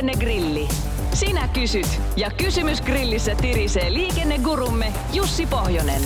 Liikennegrilli. 0.00 0.68
Sinä 1.14 1.48
kysyt 1.48 2.00
ja 2.16 2.30
kysymys 2.30 2.80
grillissä 2.82 3.34
tirisee 3.34 3.92
liikennegurumme 3.92 4.92
Jussi 5.12 5.46
Pohjonen. 5.46 6.02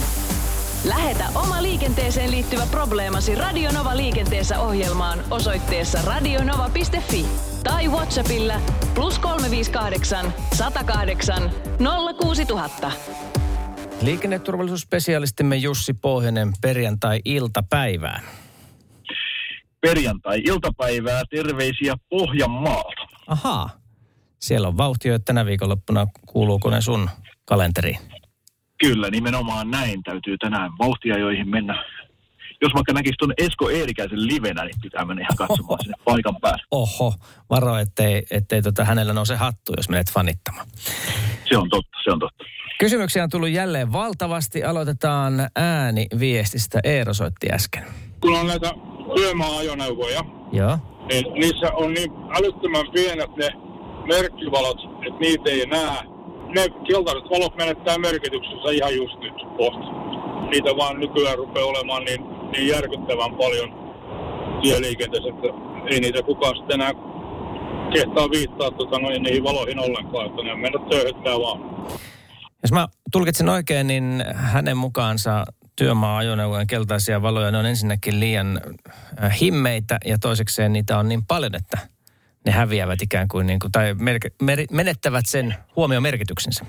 Lähetä 0.84 1.24
oma 1.34 1.62
liikenteeseen 1.62 2.30
liittyvä 2.30 2.66
probleemasi 2.70 3.34
Radionova 3.34 3.96
liikenteessä 3.96 4.60
ohjelmaan 4.60 5.18
osoitteessa 5.30 5.98
radionova.fi 6.06 7.26
tai 7.64 7.88
Whatsappilla 7.88 8.54
plus 8.94 9.18
358 9.18 10.34
108 10.54 11.50
06000. 12.20 12.92
Liikenneturvallisuusspesialistimme 14.02 15.56
Jussi 15.56 15.94
Pohjonen 15.94 16.52
perjantai-iltapäivää. 16.60 18.20
Perjantai-iltapäivää, 19.80 21.22
terveisiä 21.30 21.94
Pohjanmaalta. 22.08 23.02
Ahaa. 23.26 23.83
Siellä 24.44 24.68
on 24.68 24.76
vauhtio 24.76 25.18
tänä 25.18 25.46
viikonloppuna. 25.46 26.06
Kuuluuko 26.26 26.70
ne 26.70 26.80
sun 26.80 27.10
kalenteriin? 27.44 27.98
Kyllä, 28.80 29.10
nimenomaan 29.10 29.70
näin 29.70 30.02
täytyy 30.02 30.38
tänään 30.38 30.70
vauhtia, 30.78 31.18
joihin 31.18 31.48
mennä. 31.50 31.84
Jos 32.62 32.74
vaikka 32.74 32.92
näkisi 32.92 33.14
tuon 33.18 33.32
Esko 33.38 33.70
Eerikäisen 33.70 34.26
livenä, 34.26 34.64
niin 34.64 34.74
pitää 34.82 35.04
mennä 35.04 35.22
ihan 35.22 35.36
katsomaan 35.36 35.78
sinne 35.82 35.96
paikan 36.04 36.36
päälle. 36.40 36.62
Oho, 36.70 37.14
varo, 37.50 37.76
ettei, 37.76 38.22
ettei 38.30 38.62
tota 38.62 38.84
hänellä 38.84 39.12
nouse 39.12 39.36
hattu, 39.36 39.72
jos 39.76 39.88
menet 39.88 40.12
fanittamaan. 40.12 40.66
Se 41.48 41.56
on 41.58 41.68
totta, 41.70 41.98
se 42.04 42.10
on 42.10 42.18
totta. 42.18 42.44
Kysymyksiä 42.78 43.22
on 43.24 43.30
tullut 43.30 43.50
jälleen 43.50 43.92
valtavasti. 43.92 44.64
Aloitetaan 44.64 45.32
ääniviestistä. 45.56 46.80
Eero 46.84 47.14
soitti 47.14 47.46
äsken. 47.52 47.84
kun 48.20 48.38
on 48.40 48.46
näitä 48.46 48.72
työmaa-ajoneuvoja, 49.16 50.24
Joo. 50.52 50.78
niin 51.10 51.24
niissä 51.40 51.72
on 51.72 51.92
niin 51.94 52.10
älyttömän 52.38 52.86
pienet 52.94 53.36
ne 53.36 53.63
merkkivalot, 54.06 54.78
että 55.06 55.20
niitä 55.20 55.50
ei 55.50 55.66
näe. 55.66 56.02
Ne 56.54 56.68
keltaiset 56.88 57.30
valot 57.30 57.56
menettää 57.56 57.98
merkityksensä 57.98 58.70
ihan 58.72 58.96
just 58.96 59.18
nyt 59.20 59.38
kohta. 59.58 59.86
Niitä 60.50 60.70
vaan 60.76 61.00
nykyään 61.00 61.38
rupeaa 61.38 61.66
olemaan 61.66 62.04
niin, 62.04 62.20
niin 62.52 62.68
järkyttävän 62.68 63.34
paljon 63.34 63.68
tieliikenteessä, 64.62 65.28
että 65.28 65.48
ei 65.90 66.00
niitä 66.00 66.22
kukaan 66.22 66.56
sitten 66.56 66.80
enää 66.80 66.92
kehtaa 67.92 68.30
viittaa 68.30 68.70
tota, 68.70 68.98
noin, 68.98 69.22
niihin 69.22 69.44
valoihin 69.44 69.78
ollenkaan, 69.78 70.26
että 70.26 70.42
ne 70.42 70.54
mennä 70.54 70.78
töyhyttää 70.90 71.34
vaan. 71.34 71.60
Jos 72.62 72.72
mä 72.72 72.88
tulkitsin 73.12 73.48
oikein, 73.48 73.86
niin 73.86 74.24
hänen 74.34 74.76
mukaansa 74.76 75.44
työmaa-ajoneuvojen 75.76 76.66
keltaisia 76.66 77.22
valoja, 77.22 77.50
ne 77.50 77.58
on 77.58 77.66
ensinnäkin 77.66 78.20
liian 78.20 78.60
äh, 79.22 79.40
himmeitä 79.40 79.98
ja 80.04 80.18
toisekseen 80.18 80.72
niitä 80.72 80.98
on 80.98 81.08
niin 81.08 81.26
paljon, 81.26 81.54
että 81.54 81.93
ne 82.44 82.52
häviävät 82.52 83.02
ikään 83.02 83.28
kuin, 83.28 83.46
niin 83.46 83.58
kuin 83.58 83.72
tai 83.72 83.94
merke, 83.94 84.30
mer, 84.42 84.58
menettävät 84.70 85.26
sen 85.26 85.54
huomiomerkityksensä. 85.76 86.64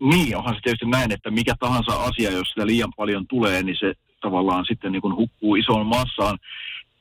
Niin, 0.00 0.36
onhan 0.36 0.54
se 0.54 0.60
tietysti 0.60 0.86
näin, 0.86 1.12
että 1.12 1.30
mikä 1.30 1.54
tahansa 1.60 1.92
asia, 1.92 2.30
jos 2.30 2.48
sitä 2.48 2.66
liian 2.66 2.92
paljon 2.96 3.26
tulee, 3.26 3.62
niin 3.62 3.76
se 3.80 3.92
tavallaan 4.20 4.64
sitten 4.68 4.92
niin 4.92 5.02
kuin 5.02 5.16
hukkuu 5.16 5.54
isoon 5.54 5.86
massaan. 5.86 6.38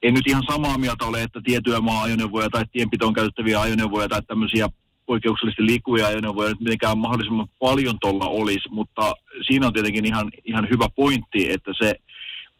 En 0.03 0.13
nyt 0.13 0.27
ihan 0.27 0.43
samaa 0.51 0.77
mieltä 0.77 1.05
ole, 1.05 1.23
että 1.23 1.41
tietyömaa-ajoneuvoja 1.43 2.49
tai 2.49 2.65
tienpitoon 2.71 3.13
käytettäviä 3.13 3.61
ajoneuvoja 3.61 4.09
tai 4.09 4.21
tämmöisiä 4.21 4.67
poikkeuksellisesti 5.05 5.65
liikkuvia 5.65 6.07
ajoneuvoja 6.07 6.49
nyt 6.49 6.59
mitenkään 6.59 6.97
mahdollisimman 6.97 7.47
paljon 7.59 7.99
tuolla 8.01 8.27
olisi, 8.27 8.69
mutta 8.69 9.13
siinä 9.47 9.67
on 9.67 9.73
tietenkin 9.73 10.05
ihan, 10.05 10.31
ihan 10.45 10.67
hyvä 10.69 10.87
pointti, 10.95 11.51
että 11.51 11.71
se 11.77 11.95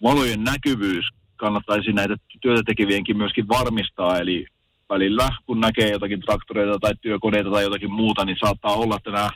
valojen 0.03 0.43
näkyvyys 0.43 1.05
kannattaisi 1.35 1.93
näitä 1.93 2.15
työtä 2.41 2.61
tekevienkin 2.65 3.17
myöskin 3.17 3.47
varmistaa, 3.47 4.19
eli 4.19 4.45
välillä 4.89 5.29
kun 5.45 5.59
näkee 5.59 5.89
jotakin 5.89 6.21
traktoreita 6.21 6.79
tai 6.79 6.93
työkoneita 7.01 7.51
tai 7.51 7.63
jotakin 7.63 7.91
muuta, 7.91 8.25
niin 8.25 8.37
saattaa 8.39 8.73
olla, 8.73 8.95
että 8.95 9.11
nämä 9.11 9.29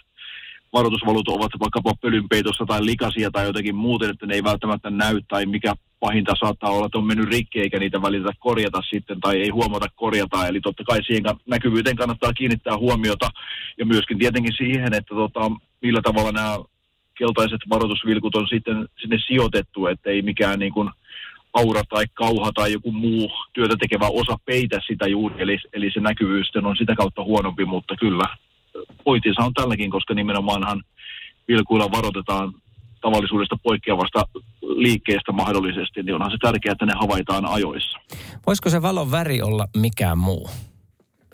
varoitusvalut 0.73 1.27
ovat 1.27 1.51
vaikkapa 1.59 1.93
pölynpeitossa 2.01 2.65
tai 2.65 2.85
likaisia 2.85 3.31
tai 3.31 3.45
jotakin 3.45 3.75
muuten, 3.75 4.09
että 4.09 4.25
ne 4.25 4.33
ei 4.33 4.43
välttämättä 4.43 4.89
näy 4.89 5.21
tai 5.27 5.45
mikä 5.45 5.73
pahinta 5.99 6.33
saattaa 6.39 6.69
olla, 6.69 6.85
että 6.85 6.97
on 6.97 7.07
mennyt 7.07 7.29
rikki 7.29 7.61
eikä 7.61 7.79
niitä 7.79 8.01
välitä 8.01 8.31
korjata 8.39 8.81
sitten 8.89 9.19
tai 9.19 9.41
ei 9.41 9.49
huomata 9.49 9.87
korjata. 9.95 10.47
Eli 10.47 10.61
totta 10.61 10.83
kai 10.83 11.03
siihen 11.03 11.23
näkyvyyteen 11.49 11.95
kannattaa 11.95 12.33
kiinnittää 12.33 12.77
huomiota 12.77 13.29
ja 13.77 13.85
myöskin 13.85 14.19
tietenkin 14.19 14.53
siihen, 14.57 14.93
että 14.93 15.15
tota, 15.15 15.51
millä 15.81 16.01
tavalla 16.01 16.31
nämä 16.31 16.57
keltaiset 17.17 17.61
varoitusvilkut 17.69 18.35
on 18.35 18.47
sitten 18.47 18.87
sinne 19.01 19.17
sijoitettu, 19.27 19.87
että 19.87 20.09
ei 20.09 20.21
mikään 20.21 20.59
niin 20.59 20.73
kuin 20.73 20.89
aura 21.53 21.81
tai 21.89 22.05
kauha 22.13 22.51
tai 22.55 22.71
joku 22.71 22.91
muu 22.91 23.31
työtä 23.53 23.75
tekevä 23.79 24.07
osa 24.07 24.37
peitä 24.45 24.79
sitä 24.87 25.07
juuri, 25.07 25.35
eli, 25.39 25.57
eli 25.73 25.91
se 25.93 25.99
näkyvyys 25.99 26.51
on 26.63 26.77
sitä 26.77 26.95
kautta 26.95 27.23
huonompi, 27.23 27.65
mutta 27.65 27.95
kyllä 27.95 28.23
pointinsa 29.03 29.41
on 29.41 29.53
tälläkin, 29.53 29.91
koska 29.91 30.13
nimenomaanhan 30.13 30.83
vilkuilla 31.47 31.91
varoitetaan 31.91 32.53
tavallisuudesta 33.01 33.55
poikkeavasta 33.63 34.23
liikkeestä 34.61 35.31
mahdollisesti, 35.31 36.03
niin 36.03 36.15
onhan 36.15 36.31
se 36.31 36.37
tärkeää, 36.41 36.71
että 36.71 36.85
ne 36.85 36.93
havaitaan 36.99 37.45
ajoissa. 37.45 37.99
Voisiko 38.47 38.69
se 38.69 38.81
valon 38.81 39.11
väri 39.11 39.41
olla 39.41 39.67
mikään 39.77 40.17
muu? 40.17 40.49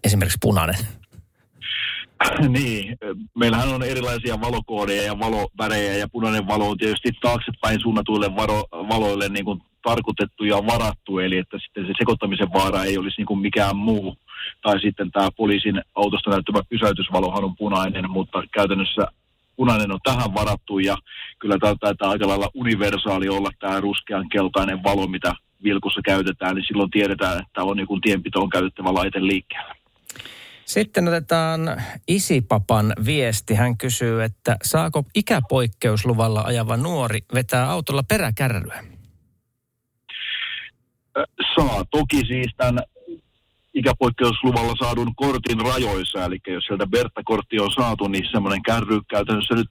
Esimerkiksi 0.04 0.38
punainen. 0.42 0.76
niin, 2.58 2.98
meillähän 3.36 3.70
on 3.70 3.84
erilaisia 3.84 4.42
valokoodeja 4.42 5.04
ja 5.04 5.20
valovärejä 5.20 5.94
ja 5.94 6.08
punainen 6.08 6.48
valo 6.48 6.70
on 6.70 6.78
tietysti 6.78 7.12
taaksepäin 7.22 7.80
suunnatuille 7.82 8.36
varo, 8.36 8.64
valoille 8.72 9.30
niin 9.30 9.46
kuin 9.46 9.62
tarkoitettu 9.90 10.44
ja 10.44 10.58
varattu, 10.72 11.20
eli 11.20 11.38
että 11.38 11.58
sitten 11.60 11.86
se 11.88 11.94
sekoittamisen 11.98 12.54
vaara 12.54 12.84
ei 12.84 12.98
olisi 12.98 13.18
niin 13.18 13.32
kuin 13.32 13.40
mikään 13.40 13.78
muu. 13.78 14.18
Tai 14.62 14.82
sitten 14.82 15.12
tämä 15.12 15.30
poliisin 15.38 15.82
autosta 15.96 16.30
näyttämä 16.30 16.62
pysäytysvalohan 16.70 17.44
on 17.44 17.56
punainen, 17.58 18.10
mutta 18.10 18.44
käytännössä 18.54 19.04
punainen 19.56 19.92
on 19.92 20.00
tähän 20.04 20.34
varattu 20.34 20.80
ja 20.80 20.96
kyllä 21.40 21.58
tämä 21.60 21.76
taitaa 21.80 22.10
aika 22.10 22.28
lailla 22.28 22.50
universaali 22.54 23.30
olla 23.30 23.50
tämä 23.60 23.82
ruskean 23.82 24.30
keltainen 24.30 24.84
valo, 24.84 25.08
mitä 25.08 25.34
vilkussa 25.64 26.02
käytetään, 26.06 26.56
niin 26.56 26.66
silloin 26.68 26.92
tiedetään, 26.92 27.42
että 27.42 27.64
on 27.64 27.80
joku 27.80 28.00
tienpitoon 28.00 28.50
käytettävä 28.50 28.94
laite 28.94 29.20
liikkeellä. 29.22 29.76
Sitten 30.66 31.08
otetaan 31.08 31.62
Isipapan 32.08 32.94
viesti. 33.06 33.54
Hän 33.54 33.78
kysyy, 33.78 34.24
että 34.24 34.58
saako 34.64 35.04
ikäpoikkeusluvalla 35.16 36.42
ajava 36.42 36.78
nuori 36.78 37.20
vetää 37.34 37.70
autolla 37.70 38.04
peräkärryä? 38.04 38.97
Saa 41.56 41.84
toki 41.92 42.18
siis 42.28 42.54
tämän 42.58 42.84
ikäpoikkeusluvalla 43.74 44.74
saadun 44.80 45.16
kortin 45.16 45.62
rajoissa, 45.62 46.26
eli 46.26 46.38
jos 46.48 46.66
sieltä 46.66 46.88
Bertta-kortti 46.88 47.60
on 47.60 47.72
saatu, 47.72 48.08
niin 48.08 48.26
semmoinen 48.32 48.64
kärry 48.64 49.00
käytännössä 49.10 49.56
nyt 49.56 49.68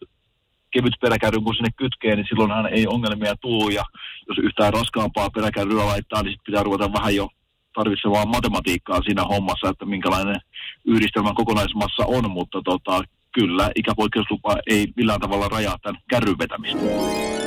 kevyt 0.70 0.94
peräkärry, 1.00 1.40
kun 1.40 1.54
sinne 1.54 1.70
kytkee, 1.76 2.16
niin 2.16 2.26
silloinhan 2.28 2.66
ei 2.66 2.86
ongelmia 2.86 3.34
tuu, 3.40 3.68
ja 3.68 3.84
jos 4.28 4.38
yhtään 4.38 4.72
raskaampaa 4.72 5.30
peräkärryä 5.30 5.86
laittaa, 5.86 6.22
niin 6.22 6.32
sitten 6.32 6.46
pitää 6.46 6.62
ruveta 6.62 6.92
vähän 6.92 7.16
jo 7.16 7.28
tarvitsemaan 7.74 8.28
matematiikkaa 8.28 9.02
siinä 9.02 9.22
hommassa, 9.22 9.68
että 9.68 9.84
minkälainen 9.84 10.36
yhdistelmän 10.84 11.34
kokonaismassa 11.34 12.02
on, 12.06 12.30
mutta 12.30 12.62
tota, 12.64 13.02
kyllä 13.32 13.70
ikäpoikkeuslupa 13.74 14.56
ei 14.66 14.86
millään 14.96 15.20
tavalla 15.20 15.48
rajaa 15.48 15.76
tämän 15.82 16.02
kärryn 16.10 16.38
vetämistä. 16.38 17.45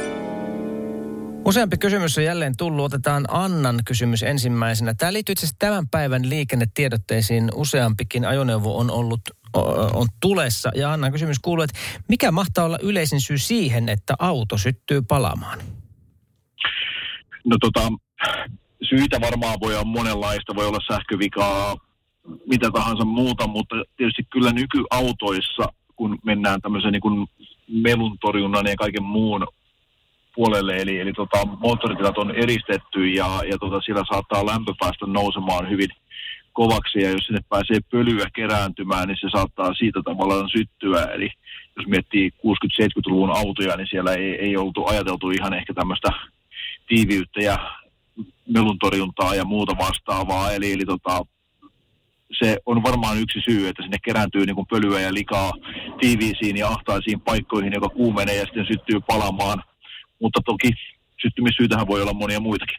Useampi 1.50 1.78
kysymys 1.78 2.18
on 2.18 2.24
jälleen 2.24 2.58
tullut. 2.58 2.86
Otetaan 2.86 3.26
Annan 3.30 3.80
kysymys 3.86 4.24
ensimmäisenä. 4.24 4.94
Tämä 4.94 5.14
liittyy 5.14 5.34
itse 5.34 5.48
tämän 5.60 5.88
päivän 5.88 6.30
liikennetiedotteisiin. 6.30 7.50
Useampikin 7.56 8.26
ajoneuvo 8.26 8.78
on 8.78 8.92
ollut 8.92 9.22
on 9.94 10.08
tulessa. 10.22 10.72
Ja 10.76 10.94
Annan 10.94 11.12
kysymys 11.12 11.40
kuuluu, 11.40 11.64
että 11.64 11.80
mikä 12.08 12.32
mahtaa 12.32 12.66
olla 12.66 12.80
yleisin 12.82 13.22
syy 13.22 13.38
siihen, 13.38 13.90
että 13.90 14.16
auto 14.20 14.58
syttyy 14.58 15.02
palamaan? 15.02 15.60
No 17.46 17.58
tota, 17.62 17.92
syitä 18.90 19.22
varmaan 19.22 19.58
voi 19.62 19.74
olla 19.74 19.86
monenlaista, 19.86 20.56
voi 20.56 20.68
olla 20.68 20.80
sähkövikaa, 20.88 21.78
mitä 22.46 22.72
tahansa 22.72 23.06
muuta, 23.06 23.48
mutta 23.48 23.76
tietysti 23.98 24.24
kyllä 24.24 24.52
nykyautoissa, 24.52 25.74
kun 25.96 26.18
mennään 26.24 26.62
tämmöisen 26.62 26.92
niin 26.92 27.28
meluntorjunnan 27.68 28.66
ja 28.68 28.76
kaiken 28.76 29.04
muun 29.04 29.48
puolelle, 30.40 30.76
eli, 30.76 31.00
eli 31.00 31.14
tota, 31.14 31.46
moottoritilat 31.46 32.18
on 32.18 32.32
eristetty 32.36 33.08
ja, 33.08 33.30
ja 33.52 33.58
tota, 33.58 33.82
siellä 33.82 34.04
saattaa 34.12 34.46
lämpö 34.46 34.74
päästä 34.80 35.06
nousemaan 35.06 35.70
hyvin 35.70 35.90
kovaksi 36.54 37.02
ja 37.02 37.10
jos 37.10 37.26
sinne 37.26 37.42
pääsee 37.50 37.80
pölyä 37.92 38.26
kerääntymään, 38.36 39.08
niin 39.08 39.18
se 39.22 39.28
saattaa 39.32 39.74
siitä 39.74 40.00
tavallaan 40.06 40.50
syttyä. 40.50 41.02
Eli 41.16 41.30
jos 41.78 41.88
miettii 41.88 42.30
60-70-luvun 42.30 43.38
autoja, 43.38 43.76
niin 43.78 43.88
siellä 43.90 44.14
ei, 44.14 44.36
ei 44.46 44.58
oltu 44.58 44.86
ajateltu 44.86 45.30
ihan 45.30 45.54
ehkä 45.54 45.74
tämmöistä 45.74 46.10
tiiviyttä 46.88 47.42
ja 47.42 47.58
meluntorjuntaa 48.48 49.36
ja 49.36 49.46
muuta 49.46 49.78
vastaavaa. 49.78 50.52
Eli, 50.52 50.74
eli 50.74 50.86
tota, 50.86 51.26
se 52.40 52.58
on 52.66 52.84
varmaan 52.84 53.20
yksi 53.22 53.40
syy, 53.50 53.68
että 53.68 53.84
sinne 53.84 53.98
kerääntyy 54.06 54.46
niin 54.46 54.70
pölyä 54.70 55.00
ja 55.00 55.14
likaa 55.14 55.52
tiiviisiin 56.02 56.58
ja 56.58 56.68
ahtaisiin 56.68 57.22
paikkoihin, 57.22 57.74
joka 57.74 57.90
kuumenee 57.90 58.36
ja 58.36 58.46
sitten 58.46 58.68
syttyy 58.72 59.00
palamaan. 59.08 59.64
Mutta 60.22 60.40
toki 60.46 60.72
syttymissyytähän 61.22 61.88
voi 61.88 62.02
olla 62.02 62.14
monia 62.14 62.40
muitakin. 62.40 62.78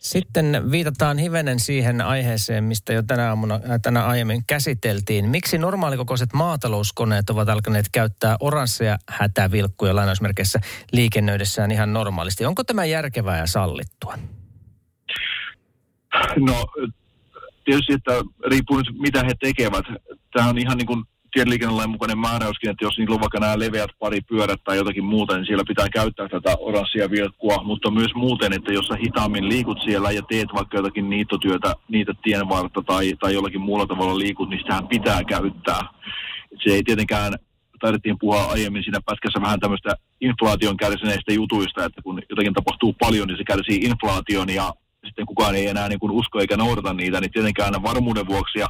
Sitten 0.00 0.70
viitataan 0.70 1.18
hivenen 1.18 1.60
siihen 1.60 2.00
aiheeseen, 2.00 2.64
mistä 2.64 2.92
jo 2.92 3.02
tänä 3.02 3.28
aamuna, 3.28 3.54
äh, 3.54 3.80
tänä 3.82 4.06
aiemmin 4.06 4.42
käsiteltiin. 4.46 5.28
Miksi 5.28 5.58
normaalikokoiset 5.58 6.32
maatalouskoneet 6.32 7.30
ovat 7.30 7.48
alkaneet 7.48 7.86
käyttää 7.92 8.36
oransseja 8.40 8.98
hätävilkkuja 9.08 9.96
lainausmerkeissä 9.96 10.60
liikennöidessään 10.92 11.70
ihan 11.70 11.92
normaalisti? 11.92 12.44
Onko 12.44 12.64
tämä 12.64 12.84
järkevää 12.84 13.38
ja 13.38 13.46
sallittua? 13.46 14.18
No 16.36 16.66
tietysti, 17.64 17.92
että 17.92 18.12
riippuu 18.50 18.78
nyt 18.78 18.86
mitä 18.98 19.24
he 19.24 19.34
tekevät. 19.40 19.84
Tämä 20.32 20.48
on 20.48 20.58
ihan 20.58 20.78
niin 20.78 20.86
kuin 20.86 21.04
tieliikennelain 21.32 21.90
mukainen 21.90 22.18
määräyskin, 22.18 22.70
että 22.70 22.84
jos 22.84 22.98
niillä 22.98 23.14
on 23.14 23.20
vaikka 23.20 23.40
nämä 23.40 23.58
leveät 23.58 23.90
pari 23.98 24.20
pyörät 24.20 24.60
tai 24.64 24.76
jotakin 24.76 25.04
muuta, 25.04 25.36
niin 25.36 25.46
siellä 25.46 25.64
pitää 25.68 25.88
käyttää 25.88 26.28
tätä 26.28 26.56
oranssia 26.58 27.10
vilkkua, 27.10 27.62
mutta 27.64 27.90
myös 27.90 28.14
muuten, 28.14 28.52
että 28.52 28.72
jos 28.72 28.86
sä 28.86 28.96
hitaammin 29.04 29.48
liikut 29.48 29.78
siellä 29.84 30.10
ja 30.10 30.22
teet 30.22 30.48
vaikka 30.54 30.76
jotakin 30.78 31.10
niittotyötä, 31.10 31.74
niitä 31.88 32.12
tienvartta 32.22 32.82
tai, 32.82 33.14
tai 33.20 33.34
jollakin 33.34 33.60
muulla 33.60 33.86
tavalla 33.86 34.18
liikut, 34.18 34.48
niin 34.48 34.60
sitähän 34.60 34.88
pitää 34.88 35.24
käyttää. 35.24 35.80
Se 36.64 36.70
ei 36.74 36.82
tietenkään, 36.82 37.34
taidettiin 37.80 38.18
puhua 38.20 38.44
aiemmin 38.44 38.82
siinä 38.82 39.00
pätkässä 39.06 39.40
vähän 39.40 39.60
tämmöistä 39.60 39.94
inflaation 40.20 40.76
kärsineistä 40.76 41.32
jutuista, 41.32 41.84
että 41.84 42.02
kun 42.02 42.22
jotakin 42.30 42.54
tapahtuu 42.54 42.92
paljon, 43.00 43.28
niin 43.28 43.38
se 43.38 43.44
kärsii 43.44 43.76
inflaation 43.76 44.50
ja 44.50 44.72
sitten 45.06 45.26
kukaan 45.26 45.54
ei 45.54 45.66
enää 45.66 45.88
niin 45.88 46.00
kuin 46.00 46.12
usko 46.12 46.40
eikä 46.40 46.56
noudata 46.56 46.94
niitä, 46.94 47.20
niin 47.20 47.30
tietenkään 47.30 47.66
aina 47.66 47.82
varmuuden 47.82 48.26
vuoksi 48.26 48.58
ja 48.58 48.68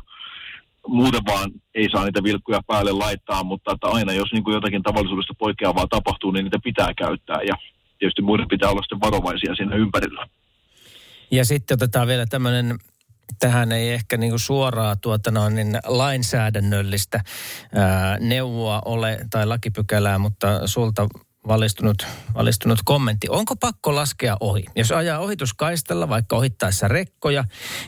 muuten 0.91 1.21
vaan 1.27 1.51
ei 1.75 1.89
saa 1.91 2.05
niitä 2.05 2.23
vilkkuja 2.23 2.61
päälle 2.67 2.93
laittaa, 2.93 3.43
mutta 3.43 3.73
että 3.73 3.87
aina 3.87 4.13
jos 4.13 4.33
niin 4.33 4.45
kuin 4.45 4.55
jotakin 4.55 4.83
tavallisuudesta 4.83 5.35
poikkeavaa 5.39 5.87
tapahtuu, 5.87 6.31
niin 6.31 6.45
niitä 6.45 6.59
pitää 6.65 6.95
käyttää 6.97 7.43
ja 7.43 7.55
tietysti 7.99 8.23
muiden 8.23 8.49
pitää 8.49 8.71
olla 8.71 8.83
sitten 8.83 9.01
varovaisia 9.01 9.55
siinä 9.55 9.77
ympärillä. 9.77 10.27
Ja 11.31 11.45
sitten 11.45 11.75
otetaan 11.75 12.09
vielä 12.09 12.27
tämmöinen 12.27 12.79
tähän 13.39 13.73
ei 13.73 13.91
ehkä 13.91 14.17
niin 14.17 14.31
kuin 14.31 14.41
suoraa 14.41 14.97
tuota 14.97 15.31
noin, 15.31 15.55
niin 15.55 15.79
lainsäädännöllistä 15.87 17.21
ää, 17.75 18.19
neuvoa 18.19 18.83
ole 18.85 19.19
tai 19.31 19.47
lakipykälää, 19.47 20.19
mutta 20.19 20.67
sulta 20.67 21.07
valistunut, 21.49 22.07
valistunut 22.35 22.79
kommentti. 22.85 23.27
Onko 23.31 23.57
pakko 23.57 23.95
laskea 23.95 24.37
ohi? 24.41 24.65
Jos 24.77 24.93
ajaa 24.93 25.19
ohituskaistalla, 25.19 26.09
vaikka 26.09 26.37
ohittaessa 26.37 26.89
rekkoja, 26.89 27.45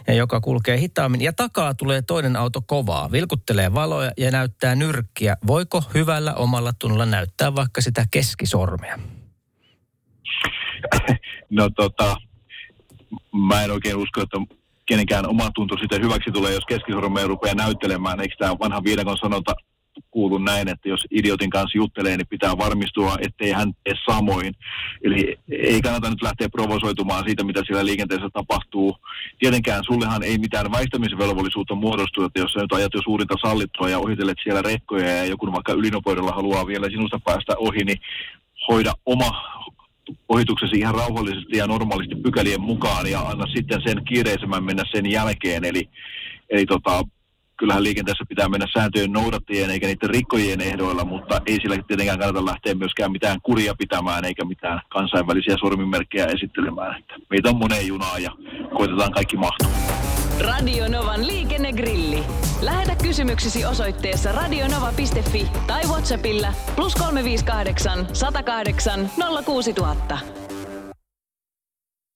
ja 0.07 0.15
joka 0.15 0.41
kulkee 0.41 0.79
hitaammin, 0.79 1.21
ja 1.21 1.33
takaa 1.33 1.75
tulee 1.75 2.03
toinen 2.03 2.37
auto 2.37 2.61
kovaa, 2.67 3.13
vilkuttelee 3.13 3.75
valoja 3.75 4.13
ja 4.17 4.31
näyttää 4.31 4.75
nyrkkiä, 4.75 5.37
voiko 5.47 5.83
hyvällä 5.95 6.35
omalla 6.35 6.73
tunnolla 6.79 7.07
näyttää 7.07 7.55
vaikka 7.55 7.81
sitä 7.81 8.07
keskisormea? 8.11 8.99
No 11.51 11.71
tota, 11.71 12.17
mä 13.49 13.63
en 13.63 13.71
oikein 13.71 13.97
usko, 13.97 14.23
että 14.23 14.39
kenenkään 14.87 15.29
oma 15.29 15.51
tunto 15.55 15.77
sitä 15.77 15.97
hyväksi 16.03 16.31
tulee, 16.33 16.55
jos 16.55 16.65
keskisormea 16.69 17.27
rupeaa 17.27 17.55
näyttelemään. 17.55 18.21
Eikö 18.21 18.35
tämä 18.39 18.59
vanha 18.59 18.85
viidakon 18.85 19.17
sanota 19.19 19.55
kuulu 20.13 20.39
näin, 20.39 20.69
että 20.69 20.89
jos 20.89 21.07
idiotin 21.11 21.51
kanssa 21.51 21.79
juttelee, 21.79 22.17
niin 22.17 22.35
pitää 22.35 22.59
varmistua, 22.59 23.17
ettei 23.21 23.51
hän 23.51 23.73
tee 23.85 23.95
samoin. 24.11 24.55
Eli 25.05 25.39
ei 25.51 25.83
kannata 25.83 26.11
nyt 26.11 26.23
lähteä 26.23 26.49
provosoitumaan 26.49 27.25
siitä, 27.27 27.45
mitä 27.45 27.63
siellä 27.67 27.85
liikenteessä 27.85 28.29
tapahtuu. 28.33 28.97
Tietenkään 29.39 29.85
sullehan 29.85 30.23
ei 30.23 30.39
mitään 30.39 30.73
väistämisvelvollisuutta 30.73 31.75
muodostu, 31.75 32.25
että 32.25 32.41
jos 32.41 32.53
sä 32.53 32.61
nyt 32.61 32.73
ajat 32.73 32.95
jo 32.95 33.01
suurinta 33.05 33.35
sallittua 33.43 33.89
ja 33.89 33.99
ohitelet 33.99 34.39
siellä 34.43 34.63
rekkoja 34.63 35.17
ja 35.17 35.25
joku 35.25 35.53
vaikka 35.53 35.73
ylinopeudella 35.73 36.33
haluaa 36.33 36.67
vielä 36.67 36.89
sinusta 36.91 37.21
päästä 37.25 37.53
ohi, 37.57 37.85
niin 37.85 37.99
hoida 38.69 38.93
oma 39.07 39.31
ohituksesi 40.29 40.79
ihan 40.79 40.95
rauhallisesti 40.95 41.57
ja 41.57 41.67
normaalisti 41.67 42.15
pykälien 42.15 42.61
mukaan 42.61 43.11
ja 43.11 43.21
anna 43.21 43.47
sitten 43.47 43.81
sen 43.85 44.05
kiireisemmän 44.05 44.65
mennä 44.65 44.83
sen 44.93 45.11
jälkeen. 45.11 45.65
Eli, 45.65 45.89
eli 46.51 46.67
tota, 46.67 47.05
kyllähän 47.57 47.83
liikenteessä 47.83 48.25
pitää 48.29 48.49
mennä 48.49 48.67
sääntöjen 48.75 49.13
noudattajien 49.13 49.71
eikä 49.71 49.87
niiden 49.87 50.11
rikkojien 50.11 50.61
ehdoilla, 50.61 51.05
mutta 51.05 51.41
ei 51.47 51.57
sillä 51.57 51.77
tietenkään 51.87 52.19
kannata 52.19 52.45
lähteä 52.45 52.75
myöskään 52.75 53.13
mitään 53.13 53.41
kuria 53.43 53.75
pitämään 53.75 54.25
eikä 54.25 54.45
mitään 54.45 54.81
kansainvälisiä 54.89 55.57
sormimerkkejä 55.61 56.27
esittelemään. 56.27 56.99
Että 56.99 57.15
meitä 57.31 57.49
on 57.49 57.57
moneen 57.57 57.87
junaan 57.87 58.23
ja 58.23 58.31
koitetaan 58.77 59.13
kaikki 59.13 59.37
mahtua. 59.37 59.69
Radio 60.41 60.89
Novan 60.89 61.27
liikennegrilli. 61.27 62.25
Lähetä 62.63 62.97
kysymyksesi 63.03 63.65
osoitteessa 63.65 64.33
radionova.fi 64.33 65.47
tai 65.67 65.83
Whatsappilla 65.83 66.53
plus 66.77 66.95
358 66.95 68.07
108 68.13 69.11
06000. 69.45 70.42